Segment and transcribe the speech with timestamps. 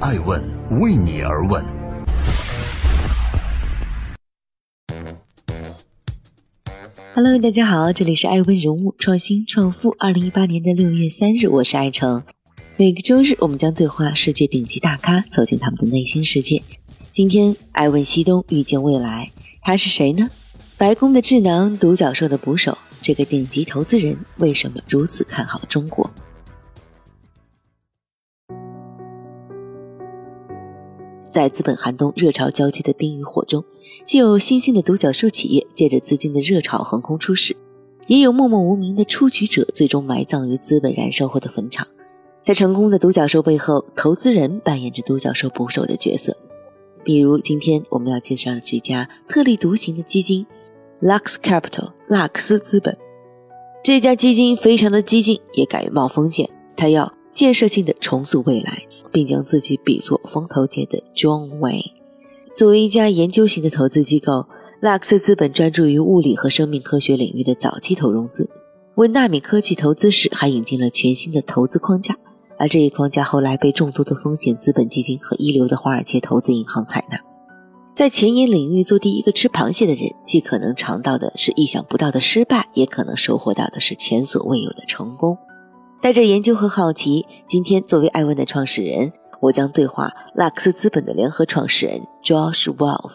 [0.00, 0.40] 爱问
[0.80, 1.64] 为你而问。
[7.16, 9.96] Hello，大家好，这里是爱问人物创新创富。
[9.98, 12.22] 二零一八年的六月三日，我是爱成。
[12.76, 16.62] 每个周日，我们将对话世界顶级大咖，走进他们的内心世界。
[17.10, 20.30] 今天，爱问西东遇见未来，他是谁呢？
[20.76, 26.08] 白宫的智囊，独角兽的捕手，这个顶级投资人为什么如此看好中国？
[31.38, 33.62] 在资本寒冬、热潮交替的冰与火中，
[34.04, 37.56] 既有新兴的独角兽企业借着资金的热潮横空出世，
[38.08, 41.86] 也有默默无名的出局者最终埋葬于资本燃烧后的坟场。
[42.42, 46.36] 在成功的独角兽背后，投资人扮演着独角兽捕手的角色。
[47.04, 50.44] 比如今天我们要介绍的这家特立独行的基金。
[51.00, 52.98] Lux Capital，拉克斯资本，
[53.84, 56.50] 这家基金非常的激进，也敢于冒风险。
[56.76, 61.92] 他要建设性的重塑未来，并将自己比作风投界的 John Way。
[62.56, 64.46] 作为一家研究型的投资机构，
[64.80, 68.50] 拉克斯资本专注于物理和生命科学领域的早期投融资，
[68.96, 72.16] 为纳米科技投资时还引进了全新的投资框架，
[72.58, 77.20] 而这一框架后来被众多的风险资本基金和一流的华尔街投资银行采纳。
[77.94, 85.36] 在前沿领域做第一个吃螃蟹的人，既可能尝到的是意想不到的失败，也可能收获到的是前所未有的成功。
[86.08, 93.12] 带着研究和好奇，今天作为艾问的创始人，我将对话拉克斯资本的联合创始人 Josh Wolf。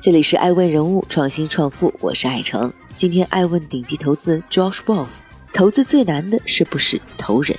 [0.00, 2.72] 这里是艾问人物创新创富，我是艾成。
[2.96, 5.08] 今天艾问顶级投资 Josh Wolf，
[5.52, 7.54] 投资最难的是不是投人？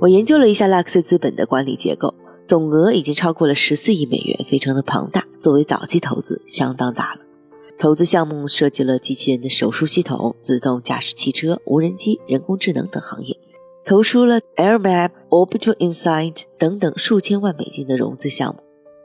[0.00, 2.14] 我研究了一下拉克斯资本的管理结构，
[2.46, 5.26] 总额已经超过了十四亿美元，非常的庞大。
[5.40, 7.20] 作为早期投资，相当大了。
[7.76, 13.36] 投资项目涉及了机器人的手术系统、自动驾驶汽车、无人机、人工智能等行业，
[13.84, 18.62] 投出了 AirMap、Orbital Insight 等等数千万美金的融资项目。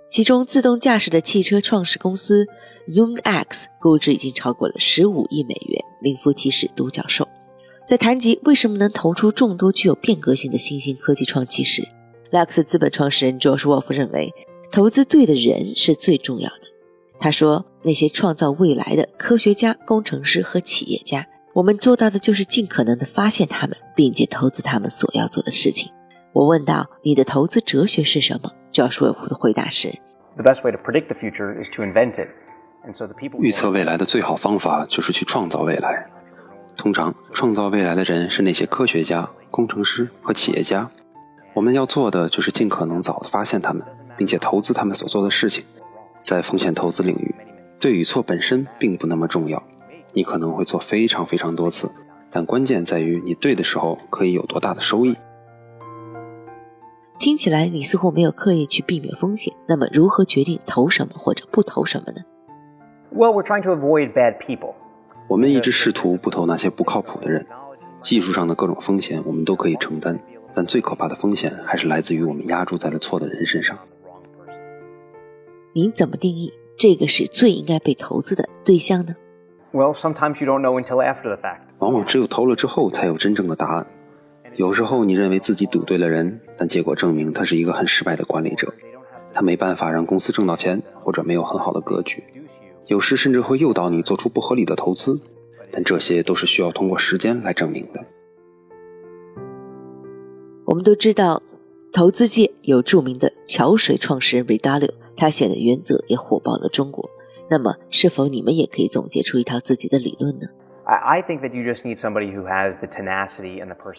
[0.09, 2.45] 其中，自动驾驶的汽车创始公司
[2.87, 7.27] ZoomX 估值已经超过了十五亿美元，名副其实独角兽。
[7.87, 11.87] 在谈及为什么能投出众多具有变革性的新兴科技创新时，
[12.31, 14.33] 拉克斯资本创始人 Josh Wolf 认为，
[14.71, 16.61] 投资对的人是最重要的。
[17.19, 25.91] 他说：“那些创造未来的科学家、工程师和企业家，我们做到的就是尽可能的发现他们，并且投资他们所要做的事情。”
[26.31, 29.93] 我问到：“你的投资哲学是什么？”Josh Wolf 的回答是
[33.39, 36.09] 预测未来的最好方法就是去创造未来。
[36.77, 40.89] 通常，创造未来的人是那些科学家、工程师和企业家。
[41.53, 43.84] 我们要做的就是尽可能早的发现他们，
[44.17, 45.63] 并且投资他们所做的事情。
[46.23, 47.34] 在风险投资领域，
[47.79, 49.61] 对与错本身并不那么重要。
[50.13, 51.91] 你可能会做非常非常多次，
[52.29, 55.16] 但关键在于你对的时候可以有多大的收益。
[57.17, 59.53] 听起来你似乎没有刻意去避免风险。
[59.67, 62.22] 那么，如何决定投什么或者不投什么呢
[63.13, 64.73] ？Well, we're trying to avoid bad people.
[65.28, 67.45] 我们一直试图不投那些不靠谱的人。
[68.01, 70.19] 技术上的各种风险我们都可以承担，
[70.53, 73.78] 但最可怕的风险还是来自于我们压注在了错的人身上。
[75.73, 79.16] 您怎么定义这个是最应该被投资的对象呢
[79.72, 81.61] ？Well, sometimes you don't know until after the fact.
[81.79, 83.88] 往往只有投了之后才有真正的答案。
[84.56, 88.73] 有时候你认为自己赌对了人，但结果证明他是一个很失败的管理者，
[89.31, 92.22] 他没办法让公司挣到钱，或者没有很好的格局。
[92.88, 95.17] 有时甚至会诱导你做出不合理的投资，
[95.72, 98.03] 但这些都是需要通过时间来证明的。
[100.71, 101.43] 我们都知道，
[101.91, 107.09] 投资界有著名的桥水创始人 r i d a l i o 他写的原则也火爆了中国。
[107.49, 110.47] 那么，是否你们也可以总结出一套自己的理论呢？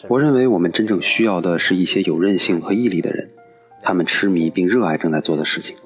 [0.09, 3.29] 我认为我们真正需要的是一些有韧性和毅力的人，
[3.83, 5.77] 他们痴迷并热爱正在做的事情。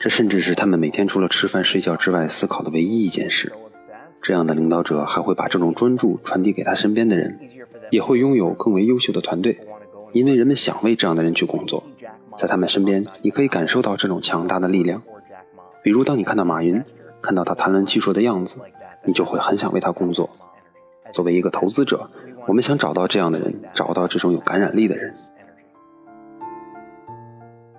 [0.00, 3.52] 这甚至是他们每天除了吃饭睡觉之外思考的唯一一件事。
[4.20, 7.38] 这样的领导者还会把这种专注传递给他身边的人，
[7.92, 9.56] 也会拥有更为优秀的团队，
[10.12, 11.82] 因为人们想为这样的人去工作。
[12.36, 15.02] 在他们身边，你可以感受到这种强大的力量。
[15.82, 16.82] 比如，当你看到马云，
[17.20, 18.58] 看到他谈论技术的样子，
[19.04, 20.30] 你就会很想为他工作。
[21.12, 22.08] 作为一个投资者，
[22.46, 25.14] 我们想找到这样的人，找到这种有感染力的人。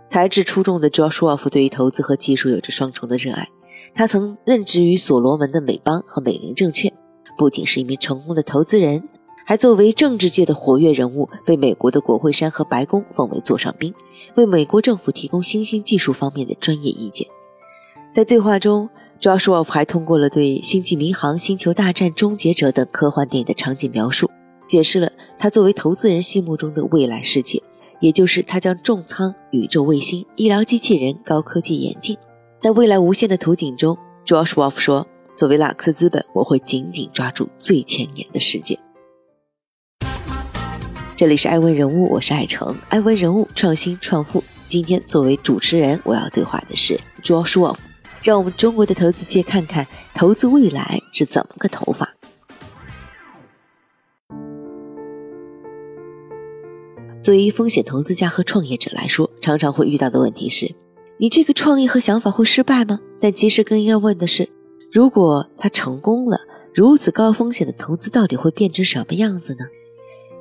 [0.07, 3.49] 才智出众的 Josh Wolf 对于投资和技术有着双重的热爱。
[3.95, 6.93] 他曾任职于所罗门的美邦和美林证券，
[7.37, 9.07] 不仅是一名成功的投资人，
[9.45, 13.93] 还作为政治界的活跃人物，被美国的国会山和白宫奉为座上宾，
[14.35, 17.27] 为美国政府提供新兴技术方面的专业意见。
[18.15, 24.29] 在对话中 Josh Wolf 还通过了对《星际迷航》《星球大战：终结者》等科幻电影的场景描述，
[24.65, 27.61] 解释了他作为投资人心目中的未来世界，
[27.99, 32.17] 也就是他将重仓宇宙卫星、医疗机器人、高科技眼镜。
[32.59, 35.05] 在未来无限的图景中，Josh Wolf 说
[35.35, 38.79] ：“作为拉克斯资本，我会紧紧抓住最前沿的世界。”
[41.23, 42.77] 这里是艾文人物，我是艾诚。
[42.89, 47.77] 艾文人物创新创富，今天作为主持人，我要对话的是 Josh Wolf。
[48.21, 52.13] 让我们中国的投资界看看投资未来是怎么个投法。
[57.23, 60.75] 作为风险投资家和创业者来说，常常会遇到的问题是：
[61.19, 62.99] 你这个创意和想法会失败吗？
[63.21, 64.49] 但其实更应该问的是，
[64.91, 66.41] 如果它成功了，
[66.73, 69.63] 如此高风险的投资到底会变成什么样子呢？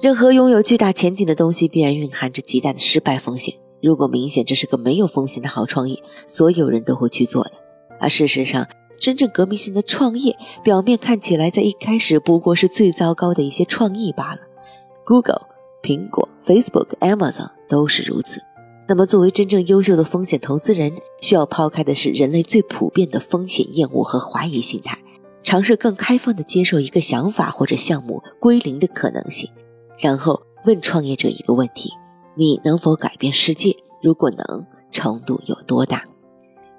[0.03, 3.55] 任何拥有巨大前景的东西，必然蕴含着极大的失败风险。
[3.81, 7.53] 如果明显这是个没有风险的好创意，所有人都会去做的。
[8.01, 8.67] 而事实上，
[8.99, 14.41] 真正革命性的创业，表面看起来在一开始不过是最糟糕的一些创意罢了。
[15.07, 15.43] Google、
[15.85, 18.41] 苹果、Facebook、Amazon 都是如此。
[18.89, 24.99] 那么，作为真正优秀的风险投资人，需要抛开的是人类最普遍的风险厌恶和怀疑心态，
[25.45, 29.49] 尝试更开放的接受一个想法或者项目归零的可能性，
[30.03, 31.93] 然后问创业者一个问题：
[32.35, 33.77] 你能否改变世界？
[34.03, 36.03] 如果能，程度有多大？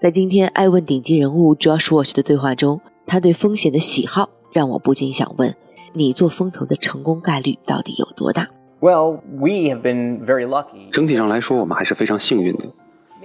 [0.01, 5.55] 在今天爱问顶级人物 Josh Walsh 的对话中，他对风险的喜好让我不禁想问：
[5.93, 8.49] 你做风投的成功概率到底有多大
[8.81, 10.89] ？Well, we have been very lucky.
[10.91, 12.65] 整体上来说，我们还是非常幸运的，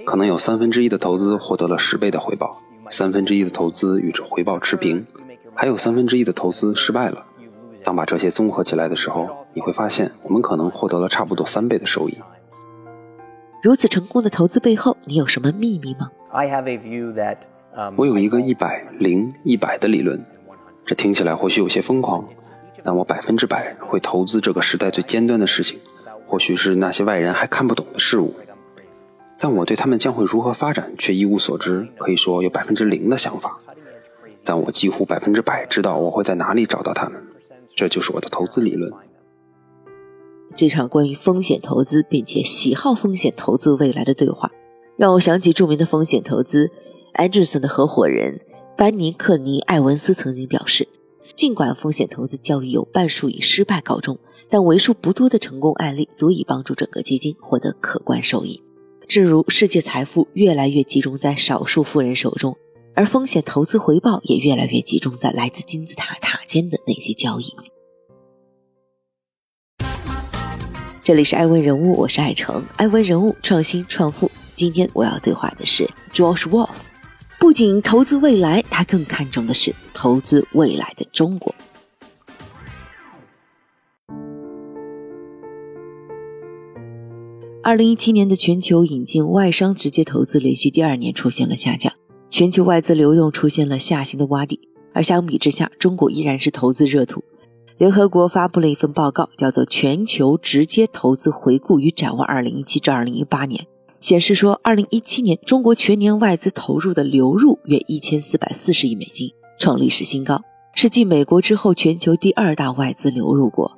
[0.04, 2.56] 可能有三分之一的投资获得了十倍的回报，
[2.88, 5.04] 三分之一的投资与之回报持平，
[5.56, 7.24] 还有三分之一的投资失败了。
[7.84, 9.26] 当把这些综合起来的时候，
[9.58, 12.16] 你会发现，我们可能获得了差不多三倍的收益。
[13.60, 16.12] 如此成功的投资背后，你有什么秘密吗？
[17.96, 20.25] 我有一个一百零一百的理论，
[20.87, 22.25] 这听起来或许有些疯狂，
[22.84, 25.76] 但我百分之百会投资这个时代最尖端的事情，
[26.28, 28.32] 或许是那些外人还看不懂的事物，
[29.40, 33.58] 但我对他们将会如何发展却一无所知，可以说有百分之零的想法，
[34.44, 37.20] 但我几乎百分之百知道我会在哪里找到他们，
[37.75, 38.93] 这就是我的投资理论。
[40.56, 44.50] 这场关于风险投资，并且喜好风险投资未来的对话，
[44.96, 46.70] 让我想起著名的风险投资
[47.14, 48.40] Anderson 的合伙人
[48.76, 50.88] 班尼克尼艾文斯曾经表示
[51.34, 54.18] ：“尽管风险投资交易有半数以失败告终，
[54.48, 58.62] 但为数不多的成功案例足以帮助整个基金获得可观收益。
[59.06, 62.56] 正如世界财富越来越集中在少数富人手中，
[62.94, 67.46] 而风险投资回报也越来越集中在来自金字塔塔尖的那些交易。”
[71.08, 72.62] 这里是艾文人物，我是艾诚。
[72.76, 76.69] 艾文人物创新创富，今天我要对话的是 Josh Wolf。
[77.40, 81.55] 不仅投资未来，他更看重的是投资未来的中国。
[87.62, 91.90] 二零一七年的全球引进外商直接投资连续第二年出现了下降，
[92.28, 94.60] 全球外资流动出现了下行的洼地，
[94.93, 97.25] 而相比之下，中国依然是投资热土。
[97.78, 103.64] 联合国发布了一份报告，叫做《全球直接投资回顾与展望2017至2018年》，
[104.00, 109.30] 显示说，2017年中国全年外资投入的流入约1440亿美金，
[109.60, 110.43] 创历史新高，
[110.74, 113.70] 是继美国之后全球第二大外资流入国。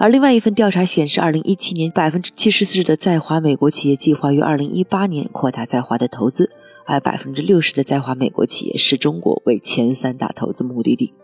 [0.00, 6.50] 而另外一份调查显示，2017年74%的在华美国企业计划于2018年扩大在华的投资，
[6.84, 11.14] 而60%的在华美国企业视中国为前三大投资目的地。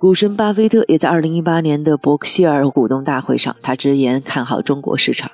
[0.00, 5.28] 股神巴菲特也在二零一八年的伯克希尔股东大会上，他直言看好中国市场，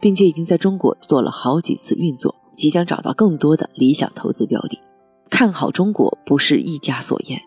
[0.00, 4.80] 并且已经在中国做了好几次运作，即将找到更多的理想投资标的。
[5.28, 7.38] 看好中国不是一家所言，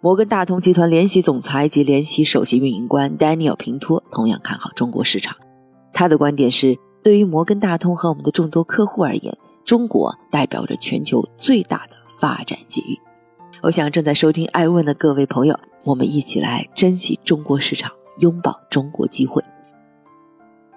[0.00, 5.36] 摩根大通集团联席总裁及联席首席运营官 Daniel 平托同样看好中国市场。
[5.92, 12.96] 他的观点是，对于摩根大通和我们的众多客户而言，中国代表着全球最大的发展机遇。
[13.62, 15.58] 我想正在收听爱问的各位朋友。
[15.84, 19.42] 我们一起来珍惜中国市场，拥抱中国机会。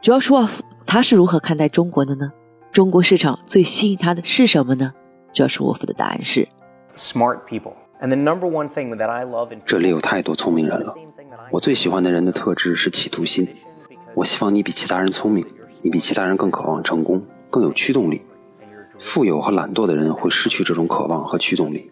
[0.02, 2.32] Josh Wolf 他是如何看待中国的呢？
[2.74, 4.94] 中国市场最吸引他的是什么呢
[5.34, 6.48] ？Josh Wolf 的答案是
[6.98, 7.74] ：smart people。
[8.02, 10.94] And the number one thing that I love in 这里有太多聪明人了。
[11.52, 13.48] 我最喜欢的人的特质是企图心。
[14.14, 15.46] 我希望你比其他人聪明，
[15.82, 18.22] 你比其他人更渴望成功，更有驱动力。
[19.00, 21.90] 富有和懒惰的人会失去这种渴望和驱动力。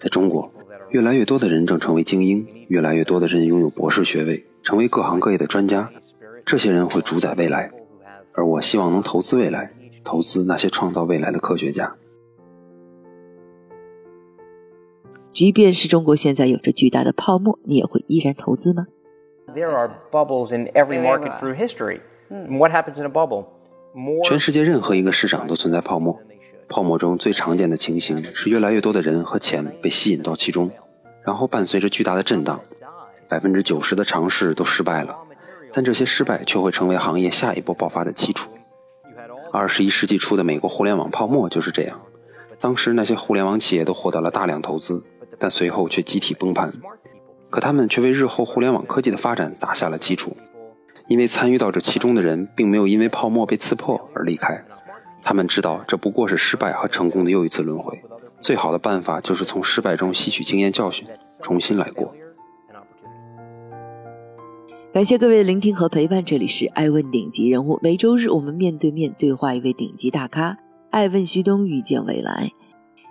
[0.00, 0.48] 在中国。
[0.90, 5.90] 越来越多的人正成为精英，越来越多的人拥有博士学位，成为各行各业的专家。
[6.46, 7.70] 这些人会主宰未来，
[8.32, 9.70] 而我希望能投资未来，
[10.02, 11.94] 投资那些创造未来的科学家。
[15.30, 18.86] 即便是中国现在有着巨大的泡沫，你也会依然投资吗
[19.54, 22.00] ？There are bubbles in every market through history.
[22.48, 23.44] What happens in a bubble?
[24.24, 26.18] 全世界任何一个市场都存在泡沫，
[26.68, 30.70] 泡沫中最常见的情形是越来越多的人和钱被吸引到其中，
[31.24, 32.60] 然后伴随着巨大的震荡，
[33.26, 35.16] 百分之九十的尝试都失败了，
[35.72, 38.50] 但这些失败却会成为行业下一波爆发的基础。
[39.50, 41.98] 二十一世纪初的美国互联网泡沫就是这样，
[42.60, 45.02] 当时那些互联网企业都获得了大量投资，
[45.38, 46.70] 但随后却集体崩盘，
[47.48, 50.36] 可他们却为日后互联网科技的发展打下了基础。
[51.06, 54.62] 因为参与到这其中的人，并没有因为泡沫被刺破而离开，
[55.28, 58.00] 他们知道这不过是失败和成功的又一次轮回。
[58.40, 61.06] 最好的办法就是从失败中吸取经验教训，
[61.42, 62.14] 重新来过。
[64.90, 70.56] 感谢各位的聆听和陪伴，这里是爱问顶级人物，每周日我们面对面对话一位顶级大咖，
[70.88, 72.50] 爱问徐东，遇见未来。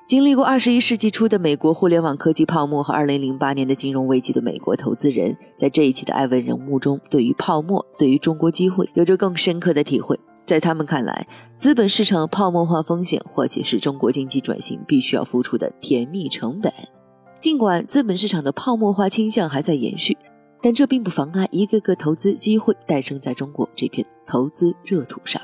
[0.07, 10.19] 经历过二十一世纪初的美国互联网科技泡沫和二零零八年的金融危机的美国投资人，在这一期的艾问人物中，对于泡沫，对于中国机会，有着更深刻的体会。
[10.47, 11.27] 在他们看来，
[11.57, 16.73] 资本市场泡沫化风险，或许是中国经济转型必须要付出的甜蜜成本。
[17.41, 20.17] 尽管资本市场的泡沫化倾向还在延续，
[20.61, 25.41] 但这并不妨碍一个个投资机会诞生在中国这片投资热土上。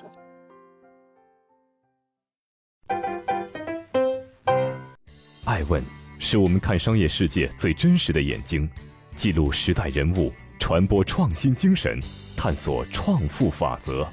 [5.44, 5.84] 爱问
[6.18, 8.70] 是我们看商业世界最真实的眼睛，
[9.18, 12.00] 记录时代人物，传播创新精神，
[12.38, 14.08] 探索创富法则。